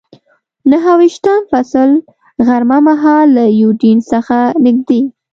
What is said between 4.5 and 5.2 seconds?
نږدې.